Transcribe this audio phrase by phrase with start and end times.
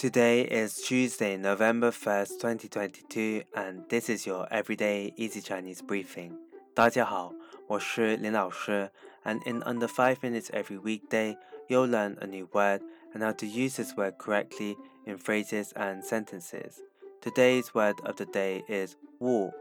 [0.00, 6.38] Today is Tuesday, November 1st, 2022, and this is your everyday easy Chinese briefing.
[6.72, 7.34] 大家好,
[7.66, 8.90] 我是林老师,
[9.24, 11.36] and in under 5 minutes every weekday,
[11.68, 12.80] you'll learn a new word
[13.12, 14.74] and how to use this word correctly
[15.04, 16.80] in phrases and sentences.
[17.20, 19.52] Today's word of the day is wu.